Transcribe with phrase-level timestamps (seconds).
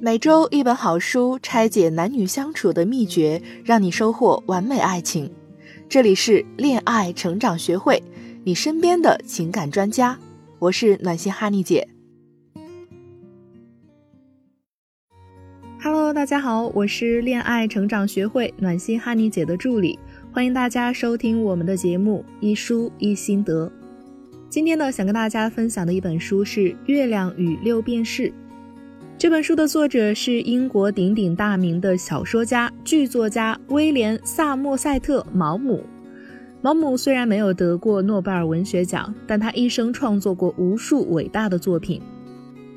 [0.00, 5.30] 每周一本好书，拆解男女相处的秘诀，让你收获完美爱情。
[5.88, 8.02] 这里是恋爱成长学会，
[8.42, 10.18] 你身边的情感专家。
[10.58, 11.86] 我是暖心哈尼姐。
[15.80, 19.98] Hello，大家好，我是恋爱成长学会暖心哈尼姐的助理，
[20.32, 23.70] 欢迎大家收听我们的节目一书一心得。
[24.50, 28.28] 今天呢，想跟大家分享的一本书是《月亮与六便士》。
[29.16, 35.82] 这本书的作者是英国鼎鼎大名的小说家、剧作家威廉·萨默塞特·毛姆。
[36.60, 42.02] 毛姆虽然没有得过诺贝尔文学奖，但他一生创作过无数伟大的作品。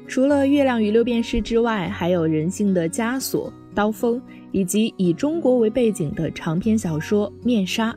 [0.08, 4.18] 除了《月亮与六便士》之外，还有《人性的枷锁》《刀锋》，
[4.52, 7.92] 以及以中国为背景的长篇小说《面纱》。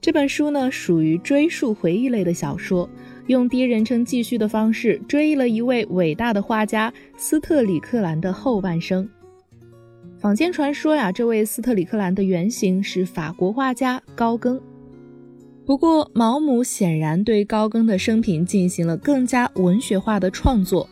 [0.00, 2.88] 这本书呢，属于追溯回忆类的小说。
[3.26, 9.08] 用第一人称记叙的方式追忆了一位伟大的画家斯特里克兰的后半生。
[10.18, 14.60] 坊间传说呀，这位斯特里克兰的原型是法国画家高更。
[15.66, 20.86] 不过，毛姆显然对高更的生平进行了更加文学化的创作。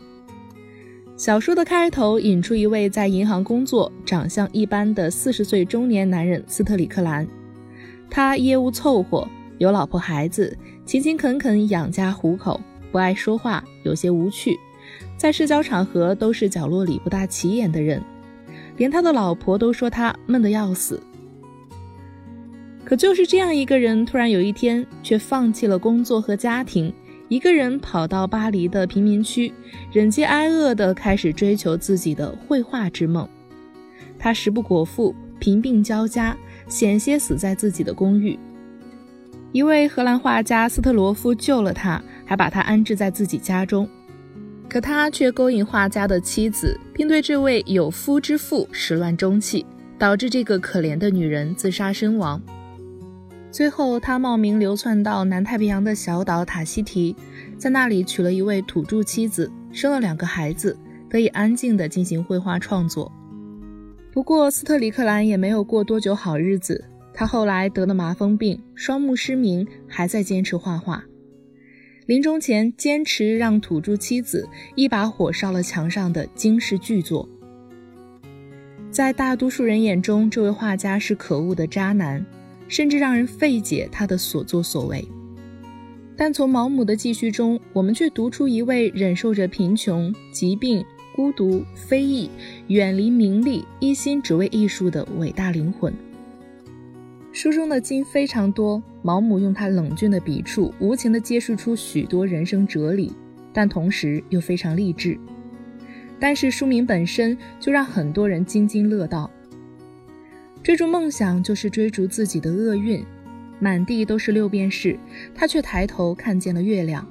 [1.15, 7.27] 小说的开头引出一位在银行工作、长相一般的四十岁中年男人斯特里克兰，
[8.09, 10.57] 他业务凑合，有老婆孩子。
[10.85, 12.59] 勤勤恳恳养家糊口，
[12.91, 14.59] 不爱说话，有些无趣，
[15.15, 18.03] 在社交场合都是角落里不大起眼的人，
[18.75, 21.01] 连他的老婆都说他闷得要死。
[22.83, 26.93] 可就是这样一个人，突然有一天却放弃了工作和家庭，
[27.29, 29.53] 一个人跑到巴黎的贫民区，
[29.89, 33.27] 忍饥挨饿地开始追求自己的绘画之梦。
[34.19, 36.37] 他食不果腹，贫病交加，
[36.67, 38.37] 险些死在自己的公寓。
[39.53, 43.87] 一位荷兰画家斯特罗夫救了他，还把他安置在自己家中。
[44.67, 49.63] 可他却勾引画家的妻子，并对这位有夫之妇始乱终弃，
[49.99, 52.41] 导致这个可怜的女人自杀身亡。
[53.51, 57.15] 最后，他冒名流窜到南太平洋的小岛塔希提，
[57.55, 60.75] 在那里娶了一位土著妻子，生了两个孩子，
[61.07, 63.11] 得以安静地进行绘画创作。
[64.11, 66.83] 不过，斯特里克兰也没有过多久好日子。
[67.13, 71.03] 他后来得了麻风病，双目失明，还在坚持画画。
[72.05, 77.29] 临终前，坚持让土著妻子一把火烧了墙上的惊世巨作。
[78.91, 82.25] 在大多数人眼中，这位画家是可恶的渣男，
[82.67, 85.07] 甚至让人费解他的所作所为。
[86.15, 90.85] 但从毛姆的记叙中，我们却读出一位忍受着贫穷、疾病、
[91.15, 92.29] 孤独、非议，
[92.67, 95.91] 远离名利，一心只为艺术的伟大灵魂。
[97.33, 103.11] 书中的金非常多，毛姆用他冷峻的笔触，无情地揭示出许多人生哲理，
[103.51, 105.17] 但同时又非常励志。
[106.19, 109.29] 但是书名本身就让很多人津津乐道。
[110.61, 113.03] 追逐梦想就是追逐自己的厄运，
[113.59, 114.95] 满地都是六便士，
[115.33, 117.05] 他却抬头看见了月亮。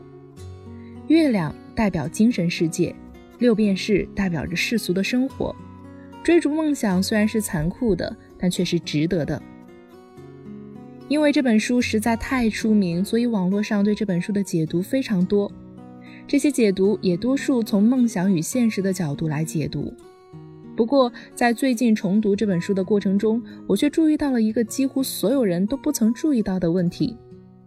[1.09, 2.95] 月亮代表精神世界，
[3.41, 5.55] 六便士代表着世俗的生活。
[6.23, 9.43] 追逐梦想虽然是残酷的，但却是值得的。
[11.13, 15.53] 因为这本书实在太出名，所以网络上对这本书的解读非常多。
[16.27, 19.93] 这些解读也多数从梦想与现实的角度来解读。
[20.75, 27.15] 不过，在最近重读这本书的过程中，我却注意到了一个几乎所有人都不曾注意到的问题，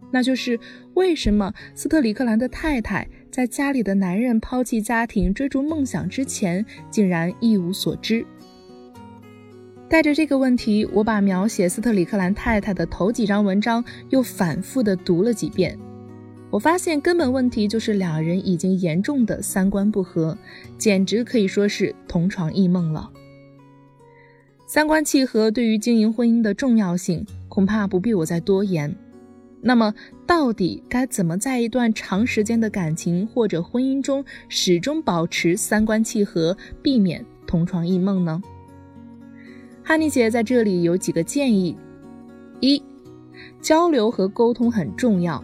[0.09, 0.59] 那就是
[0.95, 8.25] 为什么斯特里克兰的太太在家里的男人抛弃家庭追逐梦想之前，竟然一无所知。
[9.87, 15.77] 带着这个问题，我把描写斯特里克兰太太的头几章文章又反复的读了几遍。
[16.49, 20.37] 我发现根本问题就是两人已经严重的三观不合，
[20.77, 23.09] 简直可以说是同床异梦了。
[24.65, 28.93] 三观契合对于经营婚姻的重要性，恐怕不必我再多言。
[29.61, 29.93] 那么，
[30.25, 38.41] 到底该怎么在一段长时间的感情或者婚姻中始终保持三观契合，避免同床异梦呢？
[39.87, 41.77] 哈尼姐在这里有几个建议：
[42.59, 42.81] 一、
[43.61, 45.43] 交流和沟通很重要。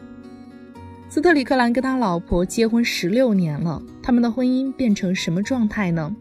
[1.07, 6.15] 斯特里克兰跟他老婆结婚十六年了，他们的婚姻变成什么状态呢？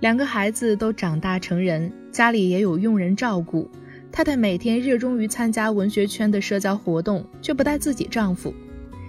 [0.00, 3.70] 两个孩子都长大成人，家里也有佣人照顾。
[4.10, 8.52] 太太每天热衷于参加文学圈的社交活动，却不带自己丈夫，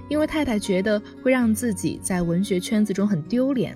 [0.10, 3.76] 因为太太觉得会让自己在文学圈子中很丢脸。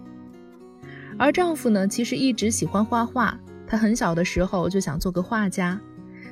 [1.17, 3.39] 而丈夫呢，其实一直喜欢画画。
[3.67, 5.79] 他很小的时候就想做个画家，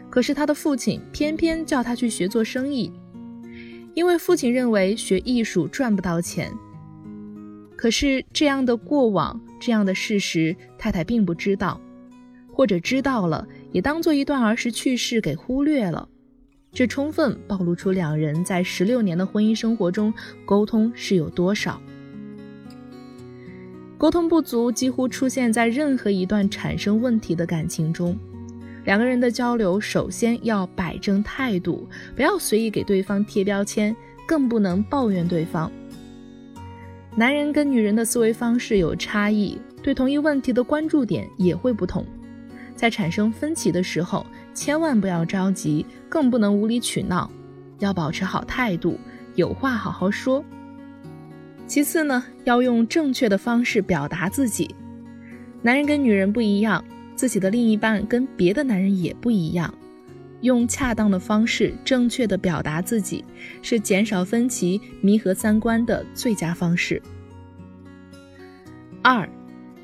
[0.09, 2.91] 可是他的父亲偏偏叫他去学做生意，
[3.93, 6.51] 因为父亲认为学艺术赚不到钱。
[7.75, 11.81] 可是这样的过往，这样的事实，太太并不知道，
[12.53, 16.07] 或者知道了，也当做一段儿时趣事给忽略了。
[16.71, 20.13] 这充分暴露出两人在十六年的婚姻生活中
[20.45, 21.81] 沟通是有多少。
[24.01, 28.17] 沟通不足几乎出现在任何一段产生问题的感情中。
[28.83, 33.95] 两个人的交流首先要摆正态度，不要随意给对方贴标签，
[34.25, 35.71] 更不能抱怨对方。
[37.15, 42.03] 男人跟女人的思维方式有差异，对同一问题的关注点也会不同。
[42.75, 47.29] 在产生分歧的时候，千万不要着急，更不能无理取闹，
[47.77, 48.97] 要保持好态度，
[49.35, 50.43] 有话好好说。
[51.71, 54.75] 其次呢，要用正确的方式表达自己。
[55.61, 56.83] 男人跟女人不一样，
[57.15, 59.73] 自己的另一半跟别的男人也不一样。
[60.41, 63.23] 用恰当的方式，正确的表达自己，
[63.61, 67.01] 是减少分歧、弥合三观的最佳方式。
[69.01, 69.25] 二，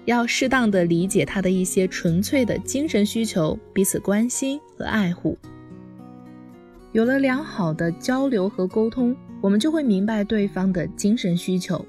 [0.03, 5.37] 要适当的理解他的一些纯粹的精神需求，彼此关心和爱护。
[6.91, 11.85] 有了良好的交流和沟通，我们就会明白对方的精神需求。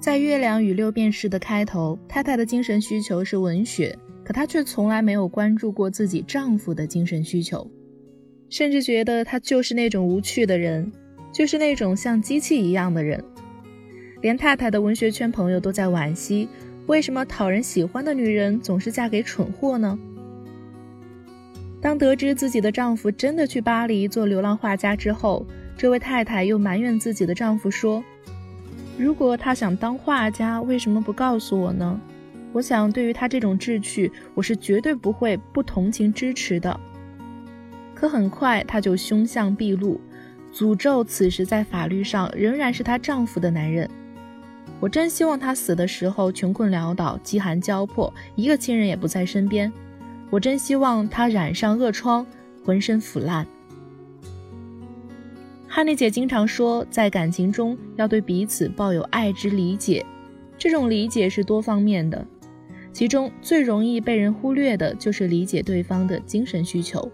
[0.00, 3.96] 在《月亮与六便士》的开头，太太的精神需求是文学。
[4.24, 7.70] 可她却从来没有关注过自己丈夫的精神需求，
[8.50, 10.90] 甚至觉得他就是那种无趣的人，
[11.32, 13.22] 就是那种像机器一样的人。
[14.22, 16.48] 连太太的文学圈朋友都在惋惜：
[16.86, 19.96] 为什么讨人喜欢的女人总是嫁给蠢货呢？
[21.80, 25.46] 当得知自己的丈夫真的去巴黎做流浪画家之后，
[25.76, 28.02] 这位太太又埋怨自己的丈夫说
[28.96, 32.00] ：“如果他想当画家，为什么不告诉我呢？”
[32.52, 36.80] 我想，对于他这种志趣，我是绝对不会不同情支持的。
[37.94, 40.00] 可很快，他就凶相毕露，
[40.50, 43.88] 诅咒此时在法律上仍然是她丈夫的男人。
[44.80, 49.70] 我真希望他死的时候穷困潦倒、饥寒交迫，一个亲人也不在身边。
[50.30, 52.26] 我真希望他染上恶疮，
[52.64, 53.46] 浑身腐烂。
[55.76, 60.02] 汉妮姐经常说，在感情中要对彼此抱有爱之理解，
[60.56, 62.26] 这种理解是多方面的。
[62.94, 67.12] 其中最容易被人忽略的就是理解对方的精神需求。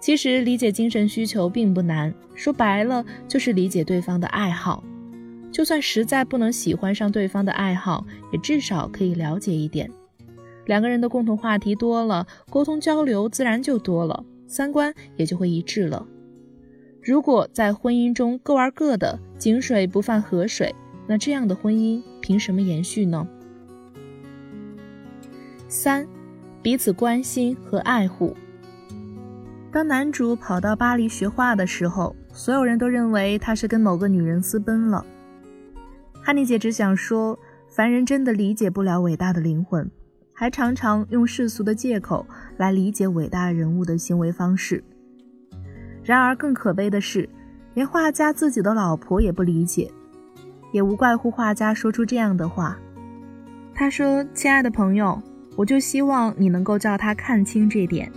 [0.00, 4.82] 其实理解精神需求并不难，说白了就是理解对方的爱好。
[5.52, 9.90] 就算实在不能喜欢上对方的爱好，也至少可以了解一点。
[10.64, 16.06] 两个人的共同话题多了，沟通交流自然就多了，三观也就会一致了。
[17.02, 20.74] 如果在婚姻中各玩各的，井水不犯河水，
[21.06, 23.26] 那这样的婚姻凭什么延续呢？
[25.66, 26.06] 三，
[26.62, 28.36] 彼此关心和爱护。
[29.72, 35.06] 当男主跑到巴黎学画的时候，所有人都认为他是跟某个女人私奔了。
[36.22, 39.90] 哈尼姐只想说，凡人真的理解不了伟大的灵魂，
[40.34, 42.26] 还常常用世俗的借口
[42.58, 44.84] 来理解伟大人物的行为方式。
[46.10, 47.28] 然而更可悲的是，
[47.74, 49.88] 连画家自己的老婆也不理解，
[50.72, 52.76] 也无怪乎画家说出这样的话。
[53.72, 55.22] 他说：“亲爱的朋友。”
[55.56, 58.10] 我就希望你能够叫他看清这点。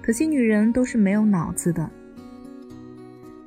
[0.00, 1.90] 可惜女人都是没有脑子的，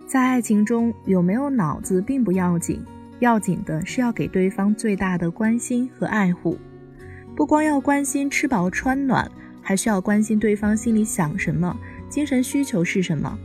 [0.05, 2.83] 在爱情中有没有脑子并不要紧，
[3.19, 6.57] 要紧的是要给对方最大的关心和爱护。
[7.35, 9.29] 不光要关心吃饱穿暖，
[9.61, 11.77] 还需要关心对方心里想什么，
[12.09, 13.37] 精神需求是什么，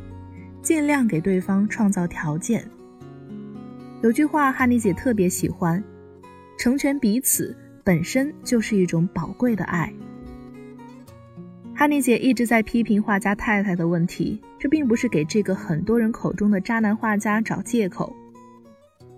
[0.62, 2.64] 尽量给对方创造条件。
[4.02, 5.82] 有句话哈尼姐特别喜欢：
[6.58, 7.56] 成全彼此。
[7.82, 9.92] 本身就是一种宝贵的爱。
[11.74, 18.14] 哈尼姐一直在批评画家太太的问题，这并不是给这个很多人口中的渣男画家找借口，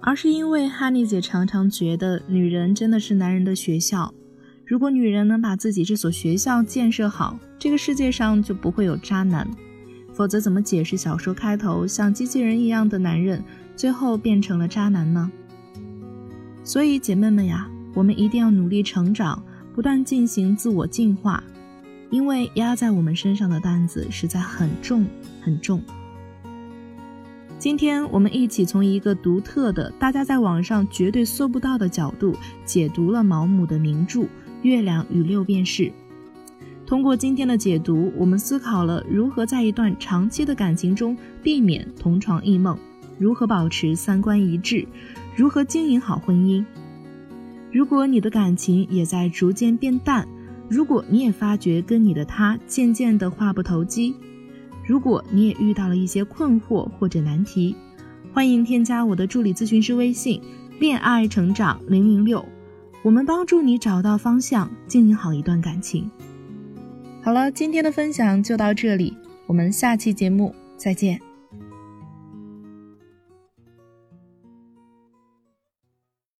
[0.00, 4.14] 而是因为哈尼姐常常觉得女人真的是男人的学校。
[4.72, 9.46] 如果女人能把自己这所学校建设好，这个世界上就不会有渣男。
[10.14, 13.44] 否则，怎么解释小说开头像机器人一样的男人，
[13.76, 15.30] 最后变成了渣男呢？
[16.64, 17.68] 所以，姐妹们呀。
[17.92, 21.44] 我们一定要努力成长，不断进行自我进化，
[22.08, 25.04] 因为压在我们身上的担子实在很重
[25.42, 25.82] 很重。
[27.58, 34.20] 今天我们一起从一个独特的、大家在网上绝对搜不到的角度解读了毛姆的名著
[34.62, 35.82] 《月亮与六便士》。
[36.86, 42.78] 通过今天的解读，我们思考了如何在一段长期的感情中避免同床异梦，
[43.18, 44.86] 如何保持三观一致，
[45.34, 46.64] 如何经营好婚姻。
[47.70, 50.28] 如果你的感情也在逐渐变淡，
[50.68, 54.14] 如果你也发觉跟你的他渐渐的话不投机，
[54.86, 57.74] 如果你也遇到了一些困惑或者难题，
[58.34, 60.40] 欢迎添加我的助理咨询师微信
[60.78, 62.44] 恋爱成长零零六，
[63.02, 66.10] 我们帮助你找到方向，经营好一段感情。
[67.22, 69.16] 好了，今天的分享就到这里，
[69.46, 71.20] 我们下期节目再见。